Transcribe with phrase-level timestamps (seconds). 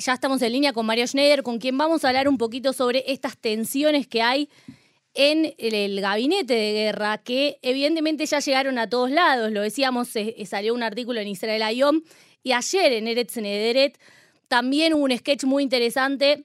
[0.00, 3.04] ya estamos en línea con Mario Schneider, con quien vamos a hablar un poquito sobre
[3.06, 4.48] estas tensiones que hay
[5.14, 9.50] en el gabinete de guerra, que evidentemente ya llegaron a todos lados.
[9.52, 10.08] Lo decíamos,
[10.46, 12.02] salió un artículo en Israel Ayom
[12.42, 13.98] y ayer en Eretz Nederet
[14.48, 16.44] también hubo un sketch muy interesante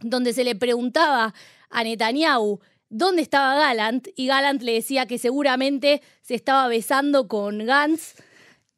[0.00, 1.34] donde se le preguntaba
[1.70, 7.64] a Netanyahu dónde estaba Galant y Galant le decía que seguramente se estaba besando con
[7.66, 8.14] Gantz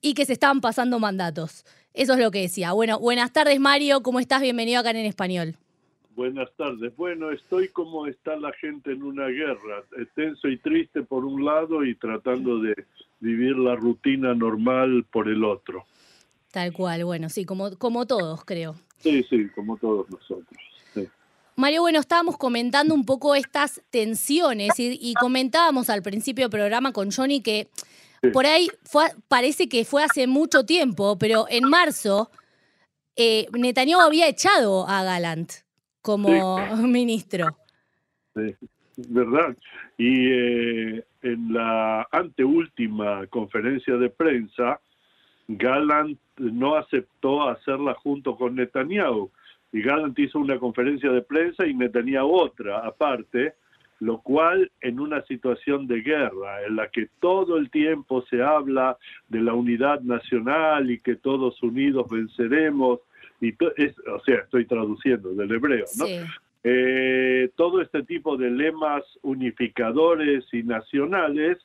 [0.00, 1.64] y que se estaban pasando mandatos.
[1.96, 2.72] Eso es lo que decía.
[2.72, 4.42] Bueno, buenas tardes Mario, ¿cómo estás?
[4.42, 5.56] Bienvenido acá en Español.
[6.14, 6.94] Buenas tardes.
[6.94, 9.82] Bueno, estoy como está la gente en una guerra,
[10.14, 12.74] tenso y triste por un lado y tratando de
[13.20, 15.86] vivir la rutina normal por el otro.
[16.52, 18.76] Tal cual, bueno, sí, como, como todos creo.
[18.98, 20.60] Sí, sí, como todos nosotros.
[21.58, 27.10] Mario, bueno, estábamos comentando un poco estas tensiones y, comentábamos al principio del programa con
[27.10, 27.68] Johnny que
[28.32, 32.30] por ahí fue, parece que fue hace mucho tiempo, pero en marzo
[33.16, 35.52] eh, Netanyahu había echado a Galant
[36.02, 37.56] como ministro.
[38.34, 38.54] Sí,
[39.08, 39.56] verdad.
[39.98, 44.80] Y eh, en la anteúltima conferencia de prensa,
[45.48, 49.30] Galant no aceptó hacerla junto con Netanyahu
[49.72, 53.54] y Gallant hizo una conferencia de prensa y tenía otra aparte,
[54.00, 58.98] lo cual en una situación de guerra en la que todo el tiempo se habla
[59.28, 63.00] de la unidad nacional y que todos unidos venceremos,
[63.40, 66.06] y o sea, estoy traduciendo del hebreo, ¿no?
[66.68, 71.58] Eh, todo este tipo de lemas unificadores y nacionales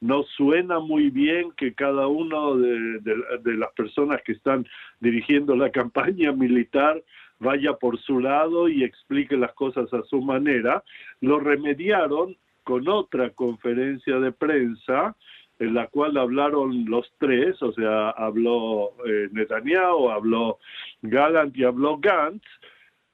[0.00, 4.66] no suena muy bien que cada uno de, de, las personas que están
[4.98, 7.00] dirigiendo la campaña militar
[7.40, 10.84] vaya por su lado y explique las cosas a su manera.
[11.20, 15.16] Lo remediaron con otra conferencia de prensa
[15.58, 20.58] en la cual hablaron los tres, o sea, habló eh, Netanyahu, habló
[21.02, 22.46] Gallant y habló Gantz,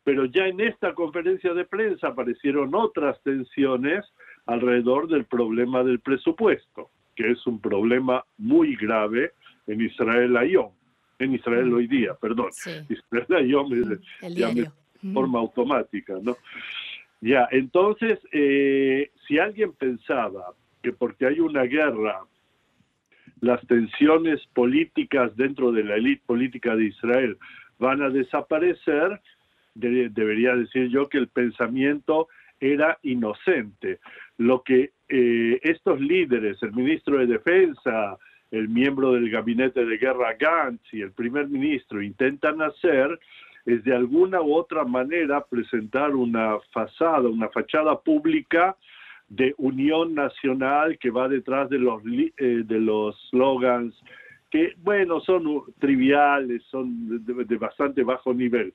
[0.04, 4.04] pero ya en esta conferencia de prensa aparecieron otras tensiones
[4.46, 9.32] alrededor del problema del presupuesto, que es un problema muy grave
[9.66, 10.70] en Israel Ayom
[11.18, 12.50] en Israel hoy día, perdón.
[12.88, 13.98] Israel yo me,
[14.34, 14.70] ya me,
[15.12, 16.36] forma automática, ¿no?
[17.20, 22.20] Ya, entonces, eh, si alguien pensaba que porque hay una guerra,
[23.40, 27.38] las tensiones políticas dentro de la élite política de Israel
[27.78, 29.20] van a desaparecer,
[29.74, 32.28] debería decir yo que el pensamiento
[32.60, 34.00] era inocente.
[34.38, 38.16] Lo que eh, estos líderes, el ministro de Defensa,
[38.50, 43.18] el miembro del gabinete de guerra Gantz y el primer ministro intentan hacer
[43.64, 48.76] es de alguna u otra manera presentar una fachada, una fachada pública
[49.28, 52.00] de unión nacional que va detrás de los
[52.38, 52.64] eh,
[53.30, 53.94] slogans
[54.50, 58.72] que bueno son triviales, son de, bastante bajo nivel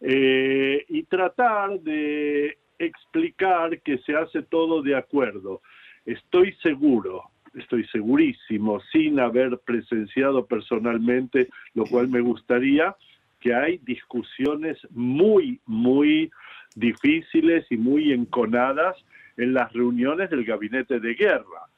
[0.00, 5.62] eh, y tratar de explicar que se hace todo de acuerdo.
[6.04, 12.96] Estoy seguro estoy segurísimo, sin haber presenciado personalmente, lo cual me gustaría,
[13.40, 16.30] que hay discusiones muy, muy
[16.74, 18.96] difíciles y muy enconadas
[19.36, 21.68] en las reuniones del gabinete de guerra.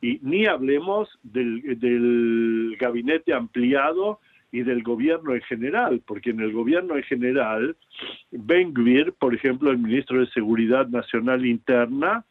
[0.00, 4.20] Y ni hablemos del, gabinete ampliado
[4.52, 7.76] y del gobierno en general, porque en el gobierno en general,
[8.30, 12.24] Ben Gvir, por ejemplo, el ministro de Seguridad Nacional Interna,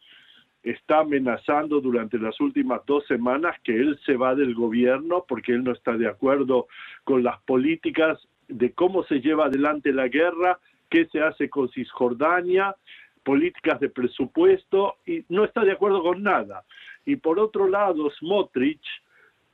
[0.62, 5.64] está amenazando durante las últimas dos semanas que él se va del gobierno porque él
[5.64, 6.68] no está de acuerdo
[7.04, 10.58] con las políticas de cómo se lleva adelante la guerra,
[10.90, 12.74] qué se hace con Cisjordania,
[13.22, 16.64] políticas de presupuesto y no está de acuerdo con nada.
[17.06, 18.84] Y por otro lado, Smotrich,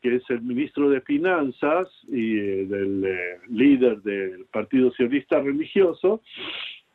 [0.03, 6.23] que es el ministro de Finanzas y eh, del eh, líder del Partido Sionista Religioso,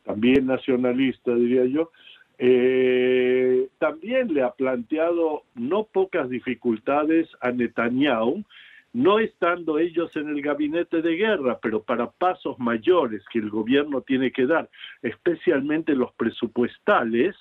[0.04, 1.92] también nacionalista diría yo,
[2.44, 8.43] eh, también le ha planteado no pocas dificultades a Netanyahu,
[8.93, 14.02] no estando ellos en el gabinete de guerra, pero para pasos mayores que el gobierno
[14.02, 14.67] tiene que dar,
[15.03, 17.35] especialmente los presupuestales,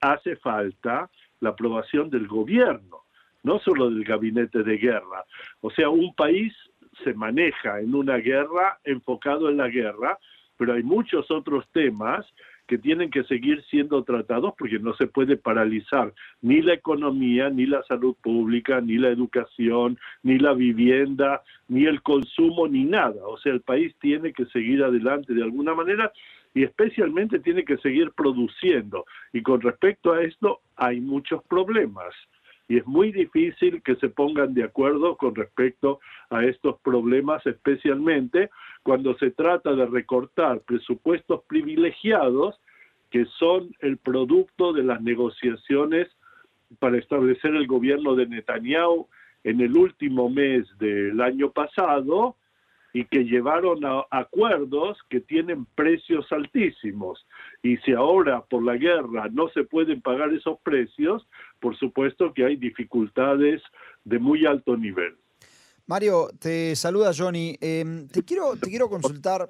[0.00, 1.10] hace falta
[1.40, 2.98] la aprobación del gobierno,
[3.42, 5.24] no solo del gabinete de guerra.
[5.60, 6.54] O sea, un país
[7.02, 10.20] se maneja en una guerra enfocado en la guerra,
[10.56, 12.24] pero hay muchos otros temas
[12.70, 17.66] que tienen que seguir siendo tratados porque no se puede paralizar ni la economía, ni
[17.66, 23.26] la salud pública, ni la educación, ni la vivienda, ni el consumo, ni nada.
[23.26, 26.12] O sea, el país tiene que seguir adelante de alguna manera
[26.54, 29.04] y especialmente tiene que seguir produciendo.
[29.32, 32.14] Y con respecto a esto hay muchos problemas.
[32.70, 35.98] Y es muy difícil que se pongan de acuerdo con respecto
[36.30, 38.48] a estos problemas, especialmente
[38.84, 42.60] cuando se trata de recortar presupuestos privilegiados
[43.10, 46.06] que son el producto de las negociaciones
[46.78, 49.08] para establecer el gobierno de Netanyahu
[49.42, 52.36] en el último mes del año pasado
[52.92, 57.24] y que llevaron a acuerdos que tienen precios altísimos.
[57.62, 61.26] Y si ahora por la guerra no se pueden pagar esos precios,
[61.60, 63.62] por supuesto que hay dificultades
[64.04, 65.16] de muy alto nivel.
[65.86, 67.56] Mario, te saluda Johnny.
[67.60, 69.48] Em, te, quiero, te quiero consultar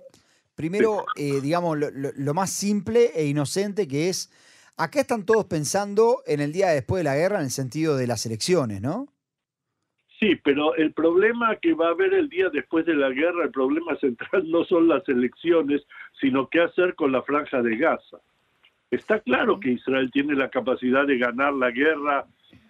[0.55, 4.31] primero, eh, digamos, lo, más simple e inocente que es,
[4.77, 8.07] acá están todos pensando en el día después de la guerra en el sentido de
[8.07, 9.07] las elecciones, ¿no?
[10.21, 13.51] Sí, pero el problema que va a haber el día después de la guerra, el
[13.51, 15.87] problema central no son las elecciones,
[16.21, 18.19] sino qué hacer con la franja de Gaza.
[18.91, 22.27] Está claro que Israel tiene la capacidad de ganar la guerra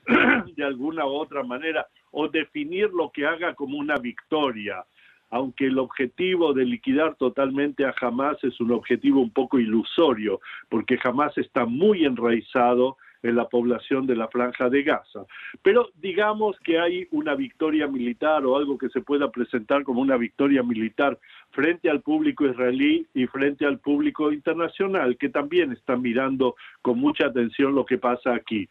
[0.56, 4.84] de alguna u otra manera o definir lo que haga como una victoria,
[5.30, 11.00] aunque el objetivo de liquidar totalmente a Hamas es un objetivo un poco ilusorio, porque
[11.02, 15.24] Hamas está muy enraizado en la población de la franja de Gaza.
[15.62, 20.16] Pero digamos que hay una victoria militar o algo que se pueda presentar como una
[20.16, 21.18] victoria militar
[21.50, 27.26] frente al público israelí y frente al público internacional, que también está mirando con mucha
[27.26, 28.68] atención lo que pasa aquí.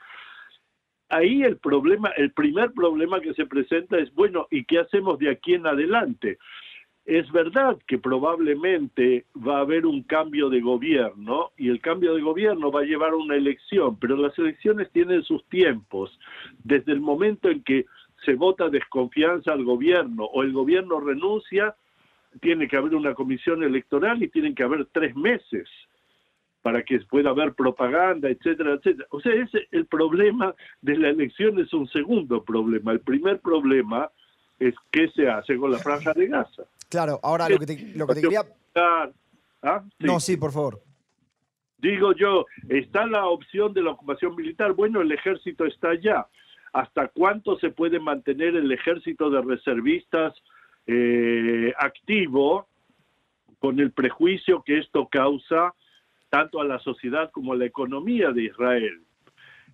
[1.10, 5.31] Ahí el problema, el primer problema que se presenta es, bueno, ¿y qué hacemos de
[5.31, 6.38] aquí en adelante?
[7.09, 12.21] Es verdad que probablemente va a haber un cambio de gobierno y el cambio de
[12.21, 16.19] gobierno va a llevar a una elección, pero las elecciones tienen sus tiempos.
[16.63, 17.88] Desde el momento en que
[18.23, 21.75] se vota desconfianza al gobierno o el gobierno renuncia,
[22.41, 25.67] tiene que haber una comisión electoral y tienen que haber tres meses
[26.61, 29.07] para que pueda haber propaganda, etcétera, etcétera.
[29.09, 30.53] O sea, ese, el problema
[30.83, 32.91] de la elección es un segundo problema.
[32.91, 34.11] El primer problema
[34.59, 36.65] es qué se hace con la franja de Gaza.
[36.89, 38.44] Claro, ahora lo que te, lo que te quería...
[39.62, 39.83] ¿Ah?
[40.00, 40.81] No, sí, por favor.
[41.77, 44.74] Digo yo, está la opción de la ocupación militar.
[44.74, 46.27] Bueno, el ejército está allá.
[46.74, 50.33] ¿Hasta cuánto se puede mantener el ejército de reservistas
[50.88, 52.68] eh, activo
[53.59, 55.74] con el prejuicio que esto causa
[56.30, 59.01] tanto a la sociedad como a la economía de Israel?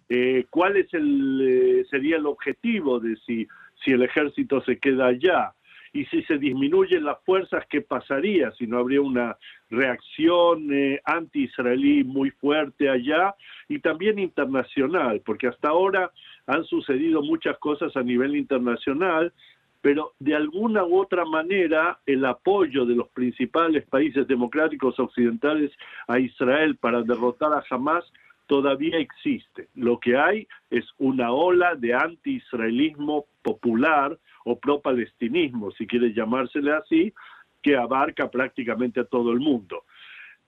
[0.09, 3.47] Eh, ¿Cuál es el, eh, sería el objetivo de si,
[3.83, 5.53] si el ejército se queda allá?
[5.95, 8.51] Y si se disminuyen las fuerzas, ¿qué pasaría?
[8.51, 9.37] Si no habría una
[9.69, 13.33] reacción eh, anti-israelí muy fuerte allá
[13.69, 16.11] y también internacional, porque hasta ahora
[16.47, 19.31] han sucedido muchas cosas a nivel internacional,
[19.79, 25.71] pero de alguna u otra manera el apoyo de los principales países democráticos occidentales
[26.09, 28.03] a Israel para derrotar a Hamas
[28.47, 29.69] todavía existe.
[29.75, 37.13] Lo que hay es una ola de anti-israelismo popular o pro-palestinismo, si quiere llamársele así,
[37.61, 39.83] que abarca prácticamente a todo el mundo.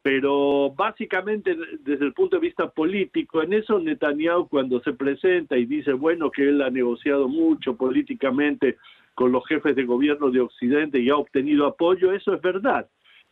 [0.03, 5.65] Pero básicamente desde el punto de vista político, en eso Netanyahu cuando se presenta y
[5.65, 8.77] dice, bueno, que él ha negociado mucho políticamente
[9.15, 12.88] con los jefes de gobierno de Occidente y ha obtenido apoyo, eso es verdad.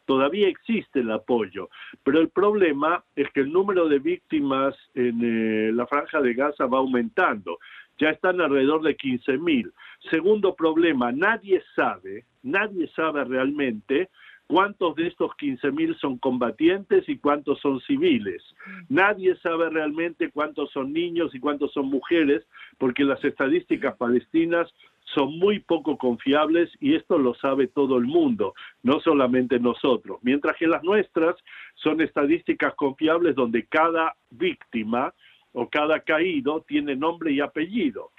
[0.06, 1.70] Todavía existe el apoyo,
[2.04, 6.66] pero el problema es que el número de víctimas en eh, la franja de Gaza
[6.66, 7.60] va aumentando
[7.98, 9.72] ya están alrededor de 15 mil.
[10.10, 14.10] Segundo problema, nadie sabe, nadie sabe realmente
[14.48, 18.44] cuántos de estos 15 mil son combatientes y cuántos son civiles.
[18.90, 22.44] Nadie sabe realmente cuántos son niños y cuántos son mujeres,
[22.78, 24.72] porque las estadísticas palestinas
[25.14, 28.54] son muy poco confiables y esto lo sabe todo el mundo,
[28.84, 30.20] no solamente nosotros.
[30.22, 31.36] Mientras que las nuestras
[31.76, 35.14] son estadísticas confiables donde cada víctima
[35.56, 38.12] o cada caído tiene nombre y apellido.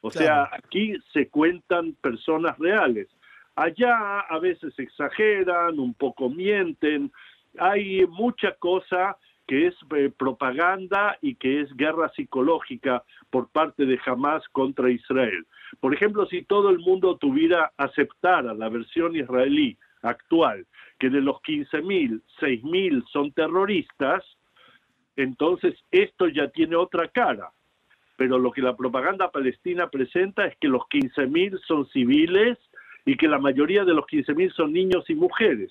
[0.00, 3.08] O sea, aquí se cuentan personas reales.
[3.56, 7.10] Allá a veces exageran, un poco mienten.
[7.58, 9.16] Hay mucha cosa
[9.48, 15.44] que es eh, propaganda y que es guerra psicológica por parte de Hamas contra Israel.
[15.80, 20.66] Por ejemplo, si todo el mundo tuviera aceptara la versión israelí actual,
[21.00, 24.24] que de los 15.000, 6.000 son terroristas,
[25.16, 27.52] entonces esto ya tiene otra cara.
[28.16, 32.58] Pero lo que la propaganda palestina presenta es que los 15.000 son civiles
[33.04, 35.70] y que la mayoría de los 15.000 son niños y mujeres.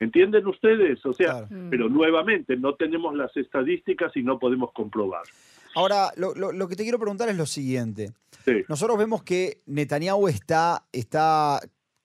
[0.00, 1.04] ¿Entienden ustedes?
[1.06, 5.22] O sea, pero nuevamente no tenemos las estadísticas y no podemos comprobar.
[5.76, 8.10] Ahora, lo, que te quiero preguntar es lo siguiente.
[8.68, 11.60] Nosotros vemos que Netanyahu está, está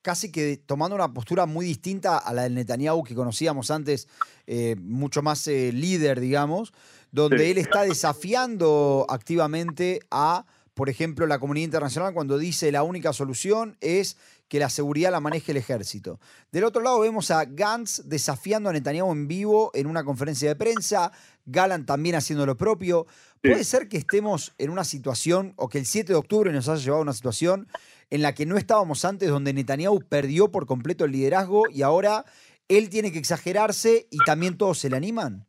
[0.08, 4.08] casi que tomando una postura muy distinta a la del Netanyahu que conocíamos antes,
[4.46, 6.72] eh, mucho más eh, líder, digamos,
[7.12, 10.46] donde él está desafiando activamente a
[10.76, 14.16] por ejemplo, la comunidad internacional cuando dice la única solución es
[14.48, 16.20] que la seguridad la maneje el ejército.
[16.52, 20.56] Del otro lado vemos a Gantz desafiando a Netanyahu en vivo en una conferencia de
[20.56, 21.12] prensa,
[21.48, 23.08] Galán también haciendo lo propio.
[23.42, 26.84] ¿Puede ser que estemos en una situación o que el 7 de octubre nos haya
[26.84, 27.68] llevado a una situación
[28.10, 32.26] en la que no estábamos antes, donde Netanyahu perdió por completo el liderazgo y ahora
[32.68, 35.47] él tiene que exagerarse y también todos se le animan?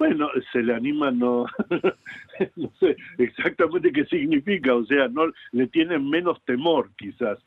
[0.00, 1.44] Bueno, se le anima, no,
[2.56, 7.38] no sé exactamente qué significa, o sea, no le tienen menos temor quizás.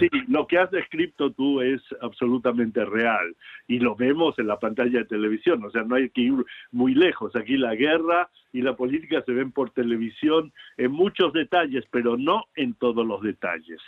[0.00, 3.36] Sí, lo que has descrito tú es absolutamente real
[3.66, 6.32] y lo vemos en la pantalla de televisión, o sea, no hay que ir
[6.72, 7.36] muy lejos.
[7.36, 12.46] Aquí la guerra y la política se ven por televisión en muchos detalles, pero no
[12.56, 13.82] en todos los detalles.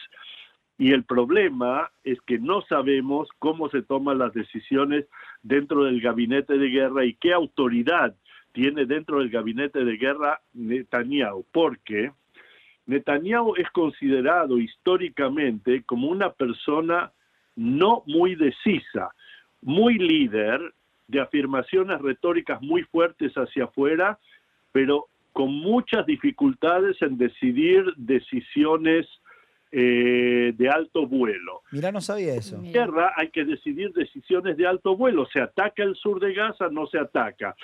[0.80, 5.04] Y el problema es que no sabemos cómo se toman las decisiones
[5.42, 8.16] dentro del gabinete de guerra y qué autoridad
[8.52, 12.12] tiene dentro del gabinete de guerra Netanyahu, porque
[12.86, 17.12] Netanyahu es considerado históricamente como una persona
[17.56, 19.10] no muy decisa,
[19.60, 20.72] muy líder,
[21.08, 24.18] de afirmaciones retóricas muy fuertes hacia afuera,
[24.72, 29.06] pero con muchas dificultades en decidir decisiones
[29.72, 31.62] eh, de alto vuelo.
[31.70, 32.56] Mira, no sabía eso.
[32.56, 35.26] En guerra hay que decidir decisiones de alto vuelo.
[35.32, 37.54] Se ataca el sur de Gaza, no se ataca.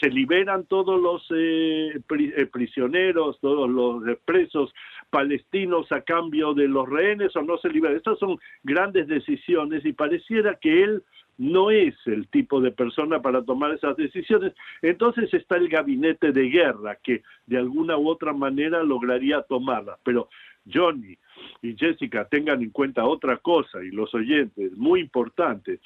[0.00, 4.72] Se liberan todos los eh, eh, prisioneros, todos los presos
[5.10, 7.96] palestinos a cambio de los rehenes o no se liberan.
[7.96, 11.02] Estas son grandes decisiones y pareciera que él
[11.38, 14.54] no es el tipo de persona para tomar esas decisiones.
[14.82, 19.98] Entonces está el gabinete de guerra que de alguna u otra manera lograría tomarlas.
[20.02, 20.28] Pero
[20.72, 21.16] Johnny
[21.62, 25.80] y Jessica tengan en cuenta otra cosa y los oyentes, muy importante,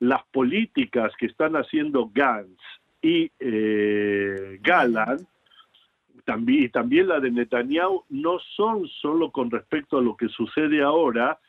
[0.00, 2.60] las políticas que están haciendo Gantz
[3.02, 5.18] y eh, Galán,
[6.30, 10.80] también, y también la de Netanyahu, no son solo con respecto a lo que sucede
[10.80, 11.40] ahora,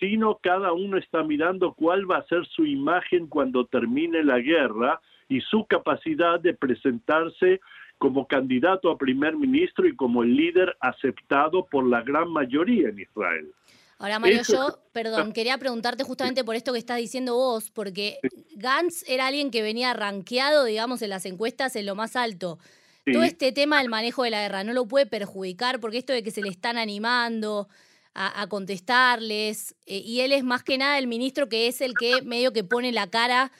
[0.00, 5.02] sino cada uno está mirando cuál va a ser su imagen cuando termine la guerra
[5.28, 7.60] y su capacidad de presentarse
[7.98, 13.00] como candidato a primer ministro y como el líder aceptado por la gran mayoría en
[13.00, 13.52] Israel.
[13.98, 18.18] Ahora, Mario, yo, perdón, quería preguntarte justamente por esto que estás diciendo vos, porque
[18.56, 22.58] Gantz era alguien que venía rankeado, digamos, en las encuestas en lo más alto.
[23.04, 26.22] Todo este tema del manejo de la guerra no lo puede perjudicar, porque esto de
[26.22, 27.68] que se le están animando
[28.14, 32.20] a, contestarles, eh, y él es más que nada el ministro que es el que
[32.22, 33.50] medio que pone la cara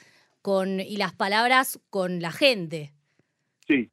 [0.43, 2.91] con, y las palabras con la gente.
[3.67, 3.89] Sí,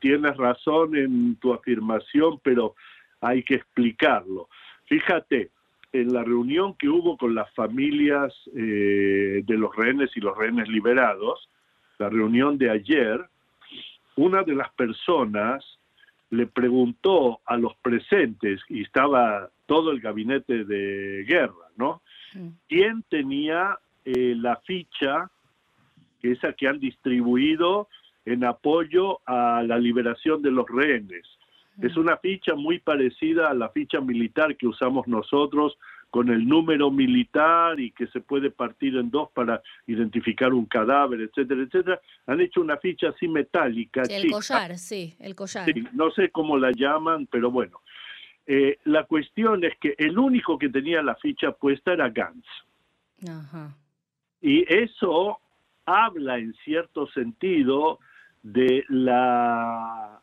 [0.00, 2.74] tienes razón en tu afirmación, pero
[3.20, 4.48] hay que explicarlo.
[4.86, 5.50] Fíjate,
[5.92, 10.68] en la reunión que hubo con las familias eh, de los rehenes y los rehenes
[10.68, 11.48] liberados,
[11.98, 13.24] la reunión de ayer,
[14.16, 15.64] una de las personas
[16.30, 22.02] le preguntó a los presentes, y estaba todo el gabinete de guerra, ¿no?
[22.34, 22.48] Mm.
[22.68, 25.30] ¿Quién tenía eh, la ficha,
[26.22, 27.88] esa que han distribuido
[28.24, 31.26] en apoyo a la liberación de los rehenes.
[31.82, 35.76] Es una ficha muy parecida a la ficha militar que usamos nosotros
[36.14, 41.22] con el número militar y que se puede partir en dos para identificar un cadáver,
[41.22, 42.00] etcétera, etcétera.
[42.28, 44.02] Han hecho una ficha así metálica.
[44.08, 45.68] El collar, sí, el collar.
[45.92, 47.80] no sé cómo la llaman, pero bueno.
[48.46, 52.46] Eh, la cuestión es que el único que tenía la ficha puesta era Gantz.
[54.40, 55.40] Y eso
[55.84, 57.98] habla en cierto sentido
[58.40, 60.20] de la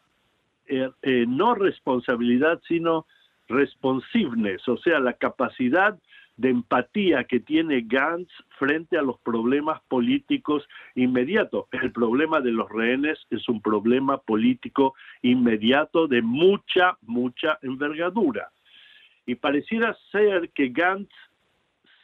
[0.67, 3.07] eh, eh, no responsabilidad, sino
[3.51, 5.98] responsiveness, o sea, la capacidad
[6.38, 11.65] de empatía que tiene Gantz frente a los problemas políticos inmediatos.
[11.72, 18.50] El problema de los rehenes es un problema político inmediato de mucha, mucha envergadura.
[19.25, 21.13] Y pareciera ser que Gantz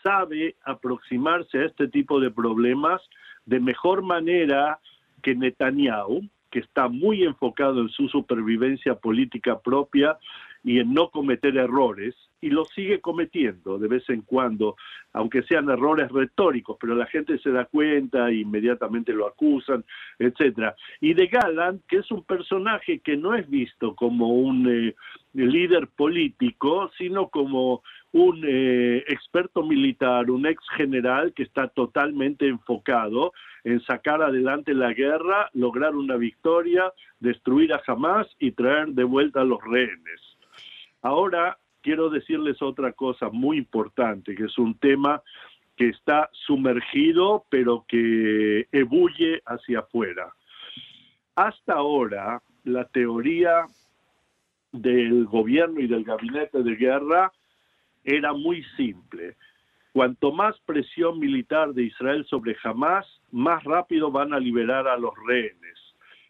[0.03, 3.01] sabe aproximarse a este tipo de problemas
[3.45, 4.79] de mejor manera
[5.23, 10.17] que Netanyahu, que está muy enfocado en su supervivencia política propia
[10.67, 14.75] y en no cometer errores, y lo sigue cometiendo de vez en cuando,
[15.13, 19.85] aunque sean errores retóricos, pero la gente se da cuenta e inmediatamente lo acusan,
[20.19, 20.75] etcétera.
[20.99, 24.93] Y de Galán, que es un personaje que no es visto como un eh,
[25.33, 27.81] líder político, sino como
[28.11, 33.31] un eh, experto militar, un ex general que está totalmente enfocado
[33.63, 39.39] en sacar adelante la guerra, lograr una victoria, destruir a Hamas y traer de vuelta
[39.41, 40.36] a los rehenes.
[41.07, 45.21] Ahora quiero decirles otra cosa muy importante, que es un tema
[45.77, 50.33] que está sumergido, pero que ebulle hacia afuera.
[51.33, 53.67] Hasta ahora, la teoría
[54.73, 57.31] del gobierno y del gabinete de guerra
[58.03, 59.37] era muy simple.
[59.93, 65.13] Cuanto más presión militar de Israel sobre Hamas, más rápido van a liberar a los
[65.25, 65.86] rehenes.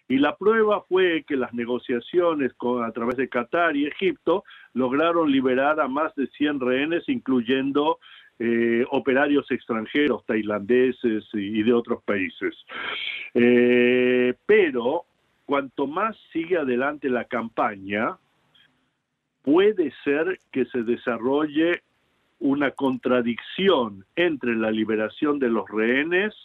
[0.07, 5.31] Y la prueba fue que las negociaciones con, a través de Qatar y Egipto lograron
[5.31, 7.99] liberar a más de 100 rehenes, incluyendo
[8.39, 12.55] eh, operarios extranjeros, tailandeses y, de otros países.
[13.33, 15.05] Eh, pero
[15.45, 18.17] cuanto más sigue adelante la campaña,
[19.41, 21.81] puede ser que se desarrolle
[22.39, 26.35] una contradicción entre la liberación de los rehenes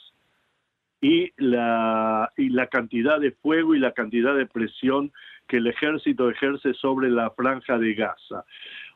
[1.02, 5.12] y la, y la cantidad de fuego y la cantidad de presión
[5.48, 8.44] que el ejército ejerce sobre la franja de Gaza.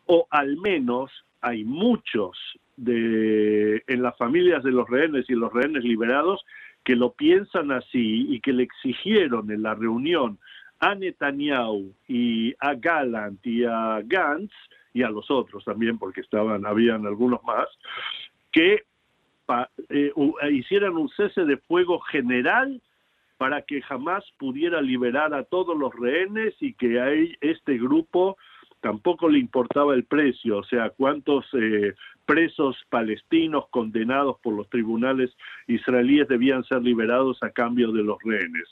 [0.07, 1.11] O al menos
[1.41, 2.39] hay muchos
[2.77, 6.45] de, en las familias de los rehenes y los rehenes liberados
[6.85, 10.39] que lo piensan así y que le exigieron en la reunión
[10.79, 14.53] a Netanyahu y a Gallant y a Gantz
[14.95, 17.67] y a los otros también porque estaban habían algunos más
[18.53, 18.85] que
[19.89, 20.13] eh,
[20.51, 22.81] hicieran un cese de fuego general
[23.39, 28.37] para que jamás pudiera liberar a todos los rehenes y que a este grupo
[28.81, 35.31] tampoco le importaba el precio, o sea, cuántos eh, presos palestinos condenados por los tribunales
[35.67, 38.69] israelíes debían ser liberados a cambio de los rehenes.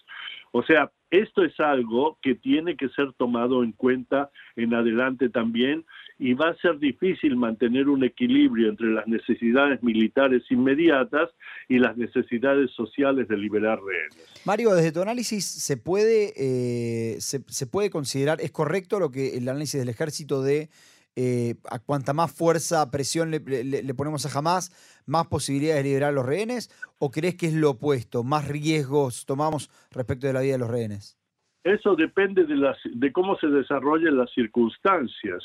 [0.53, 5.85] O sea, esto es algo que tiene que ser tomado en cuenta en adelante también
[6.19, 11.31] y va a ser difícil mantener un equilibrio entre las necesidades militares inmediatas
[11.69, 14.43] y las necesidades sociales de liberar rehenes.
[14.45, 19.49] Mario, desde tu análisis, ¿se puede, eh, se, puede considerar, es correcto lo que el
[19.49, 20.69] análisis del ejército de
[21.17, 26.13] eh, a cuanta más fuerza, presión le, ponemos a Hamas, más posibilidades de liberar a
[26.13, 26.71] los rehenes?
[26.99, 30.71] ¿O crees que es lo opuesto, más riesgos tomamos respecto de la vida de los
[30.71, 31.17] rehenes?
[31.65, 35.43] Eso depende de, las, de cómo se desarrollen las circunstancias,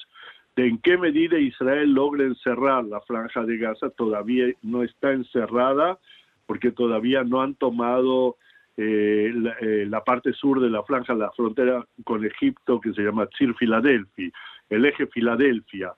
[0.67, 3.89] en qué medida Israel logra encerrar la franja de Gaza.
[3.89, 5.99] Todavía no está encerrada
[6.45, 8.38] porque todavía no han tomado
[8.77, 9.31] eh,
[9.62, 13.53] eh, la, parte sur de la franja, la frontera con Egipto, que se llama Tzir
[13.55, 14.31] Filadelfia
[14.69, 15.93] el eje Filadelfia.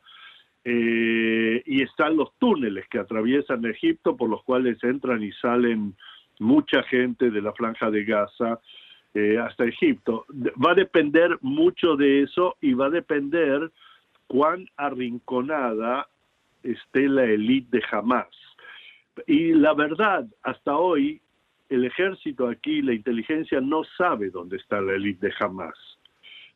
[0.63, 5.95] Eh, y están los túneles que atraviesan Egipto por los cuales entran y salen
[6.39, 8.59] mucha gente de la franja de Gaza
[9.13, 10.25] eh, hasta Egipto.
[10.63, 13.71] Va a depender mucho de eso y va a depender
[14.31, 16.07] cuán arrinconada
[16.63, 18.29] esté la élite de Hamas.
[19.27, 21.21] Y la verdad, hasta hoy,
[21.67, 25.75] el ejército aquí, la inteligencia no sabe dónde está la élite de Hamas.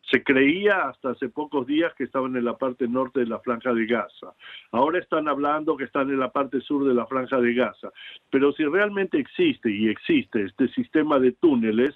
[0.09, 3.73] Se creía hasta hace pocos días que estaban en la parte norte de la franja
[3.73, 4.33] de Gaza.
[4.71, 7.91] Ahora están hablando que están en la parte sur de la franja de Gaza.
[8.29, 11.93] Pero si realmente existe y existe este sistema de túneles,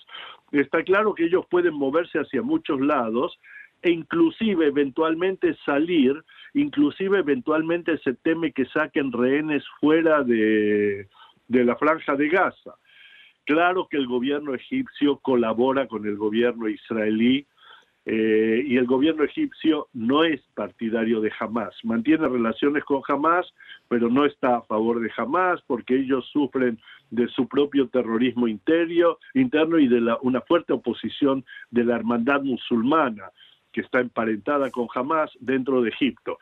[0.52, 3.40] está claro que ellos pueden moverse hacia muchos lados
[3.82, 11.08] e inclusive eventualmente salir, inclusive eventualmente se teme que saquen rehenes fuera de,
[11.48, 12.76] de la franja de Gaza.
[13.46, 17.48] Claro que el gobierno egipcio colabora con el gobierno israelí
[18.06, 23.52] eh, y el gobierno egipcio no es partidario de Hamas, mantiene relaciones con Hamas,
[23.88, 26.80] pero no está a favor de Hamas porque ellos sufren
[27.12, 32.42] de su propio terrorismo interno, interno y de la, una fuerte oposición de la hermandad
[32.42, 33.32] musulmana
[33.72, 36.38] que está emparentada con Hamas dentro de Egipto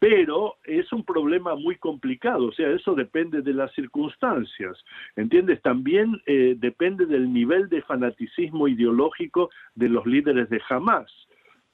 [0.00, 4.82] pero es un problema muy complicado, o sea, eso depende de las circunstancias,
[5.14, 5.60] ¿entiendes?
[5.60, 11.12] También eh, depende del nivel de fanaticismo ideológico de los líderes de Hamas,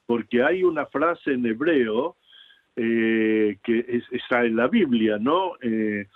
[0.06, 2.16] porque hay una frase en hebreo
[2.74, 5.52] eh, que está en la Biblia, ¿no?
[5.62, 6.09] Eh,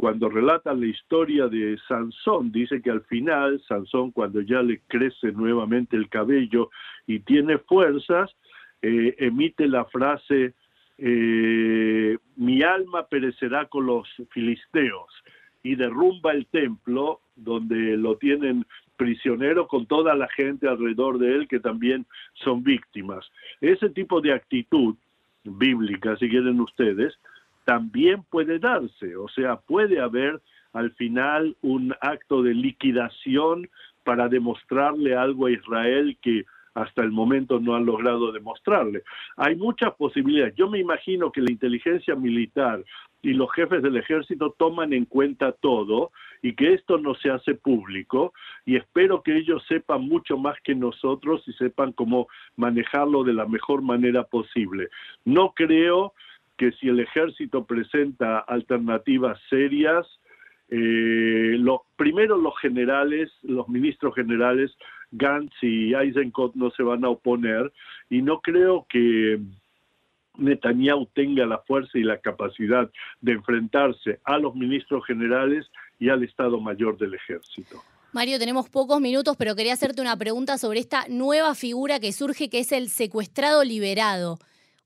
[0.00, 5.30] cuando relata la historia de Sansón, dice que al final, Sansón cuando ya le crece
[5.30, 6.70] nuevamente el cabello
[7.06, 8.34] y tiene fuerzas,
[8.80, 10.54] emite la frase,
[10.96, 15.10] eh, mi alma perecerá con los filisteos
[15.62, 18.64] y derrumba el templo donde lo tienen
[18.96, 22.06] prisionero con toda la gente alrededor de él que también
[22.42, 23.30] son víctimas.
[23.60, 24.94] Ese tipo de actitud
[25.44, 27.18] bíblica, si quieren ustedes,
[27.64, 30.40] también puede darse, o sea, puede haber
[30.72, 33.68] al final un acto de liquidación
[34.04, 36.44] para demostrarle algo a Israel que
[36.74, 39.02] hasta el momento no han logrado demostrarle.
[39.36, 40.54] Hay muchas posibilidades.
[40.54, 42.84] Yo me imagino que la inteligencia militar
[43.22, 46.10] y los jefes del ejército toman en cuenta todo
[46.42, 48.32] y que esto no se hace público
[48.64, 53.46] y espero que ellos sepan mucho más que nosotros y sepan cómo manejarlo de la
[53.46, 54.88] mejor manera posible.
[55.24, 56.14] No creo
[56.60, 60.06] que si el ejército presenta alternativas serias,
[60.72, 64.70] Eh, los, primero los generales, los ministros generales,
[65.10, 67.72] Gantz y Eisenkot no se van a oponer
[68.08, 69.40] y no creo que
[70.38, 72.88] Netanyahu tenga la fuerza y la capacidad
[73.20, 75.66] de enfrentarse a los ministros generales
[75.98, 77.82] y al Estado Mayor del Ejército.
[78.12, 82.48] Mario, tenemos pocos minutos, pero quería hacerte una pregunta sobre esta nueva figura que surge,
[82.48, 84.38] que es el secuestrado liberado.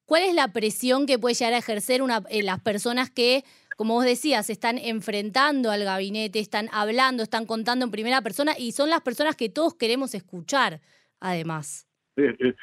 [0.06, 3.42] ¿Cuál es la presión que puede llegar a ejercer una, eh, las personas que,
[3.76, 8.72] como vos decías, están enfrentando al gabinete, están hablando, están contando en primera persona y
[8.72, 10.80] son las personas que todos queremos escuchar,
[11.20, 11.88] además?
[12.16, 12.54] Eh, eh,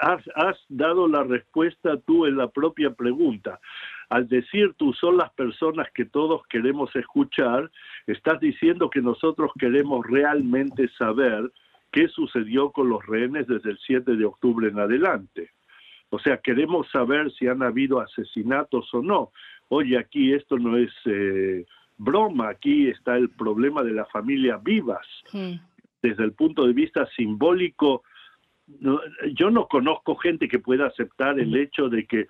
[0.00, 3.58] has, has dado la respuesta tú en la propia pregunta
[4.12, 7.70] al decir tú son las personas que todos queremos escuchar,
[8.06, 11.50] estás diciendo que nosotros queremos realmente saber
[11.92, 15.50] qué sucedió con los rehenes desde el 7 de octubre en adelante.
[16.14, 19.32] O sea, queremos saber si han habido asesinatos o no.
[19.68, 21.64] Oye, aquí esto no es eh,
[21.96, 25.06] broma, aquí está el problema de la familia Vivas.
[26.02, 28.02] Desde el punto de vista simbólico,
[29.32, 32.26] yo no conozco gente que pueda aceptar el hecho de que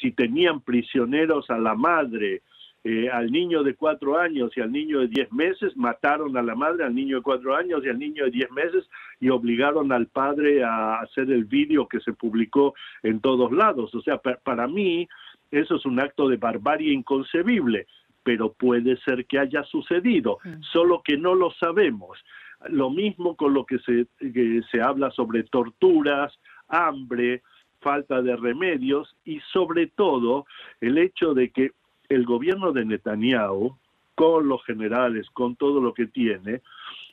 [0.00, 2.42] si tenían prisioneros a la madre,
[2.86, 6.54] eh, al niño de cuatro años y al niño de diez meses, mataron a la
[6.54, 8.84] madre, al niño de cuatro años y al niño de diez meses
[9.20, 13.94] y obligaron al padre a hacer el vídeo que se publicó en todos lados.
[13.94, 15.08] O sea, para mí
[15.50, 17.86] eso es un acto de barbarie inconcebible,
[18.22, 20.62] pero puede ser que haya sucedido, mm.
[20.72, 22.22] solo que no lo sabemos.
[22.68, 27.42] Lo mismo con lo que se, que se habla sobre torturas, hambre,
[27.80, 30.44] falta de remedios y sobre todo
[30.80, 31.72] el hecho de que
[32.08, 33.76] el gobierno de Netanyahu,
[34.14, 36.62] con los generales, con todo lo que tiene,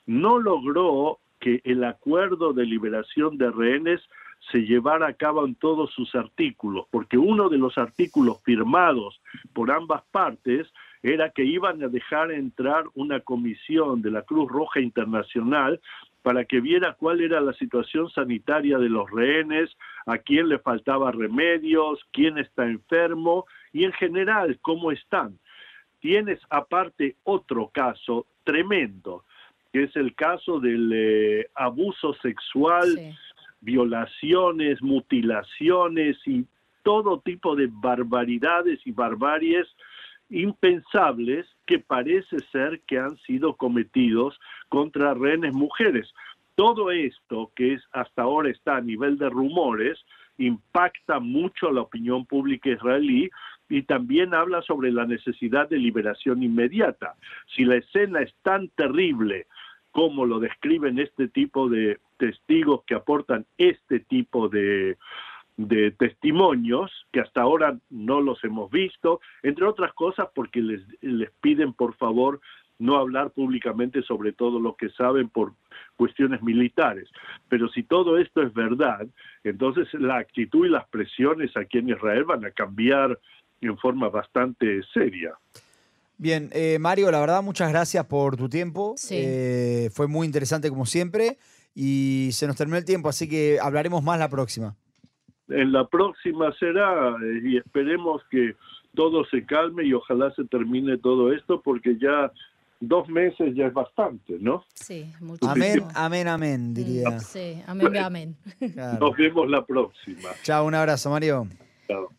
[0.06, 4.02] no logró que el acuerdo de liberación de rehenes
[4.52, 9.22] se llevara a cabo en todos sus artículos, porque uno de los artículos firmados
[9.54, 10.68] por ambas partes
[11.04, 15.80] era que iban a dejar entrar una comisión de la Cruz Roja Internacional
[16.22, 19.76] para que viera cuál era la situación sanitaria de los rehenes,
[20.06, 25.38] a quién le faltaba remedios, quién está enfermo y en general cómo están.
[26.00, 29.24] Tienes aparte otro caso tremendo,
[29.72, 33.16] que es el caso del eh, abuso sexual,
[33.62, 36.46] violaciones, mutilaciones y
[36.84, 39.68] todo tipo de barbaridades y barbaries
[40.30, 46.12] impensables que parece ser que han sido cometidos contra rehenes mujeres.
[46.56, 50.00] Todo esto, que es hasta ahora está a nivel de rumores,
[50.38, 53.30] impacta mucho a la opinión pública israelí
[53.72, 57.16] y también habla sobre la necesidad de liberación inmediata.
[57.56, 59.48] Si la escena es tan terrible
[59.92, 64.98] como lo describen este tipo de testigos que aportan este tipo de,
[65.56, 71.32] de testimonios que hasta ahora no los hemos visto, entre otras cosas porque les, les
[71.42, 72.42] piden por favor
[72.78, 75.54] no hablar públicamente sobre todo lo que saben por
[75.96, 77.08] cuestiones militares.
[77.48, 79.08] Pero si todo esto es verdad,
[79.44, 83.20] entonces la actitud y las presiones aquí en Israel van a cambiar
[83.68, 85.34] en forma bastante seria.
[86.18, 88.96] Bien, eh, Mario, la verdad, muchas gracias por tu tiempo.
[89.10, 91.38] Eh, fue muy interesante como siempre
[91.74, 94.76] y se nos terminó el tiempo, así que hablaremos más la próxima
[95.52, 98.56] en la próxima será eh, y esperemos que
[98.96, 102.32] todo se calme y ojalá se termine todo esto porque ya
[102.80, 104.66] dos meses ya es bastante, ¿no?
[104.74, 105.48] Sí, mucho.
[105.48, 107.20] Amén, amén, amén, diría.
[107.20, 108.36] Sí, amén, amén.
[109.00, 110.30] Nos vemos la próxima.
[110.42, 111.48] Chao, un abrazo, Mario.
[111.88, 112.10] Chao.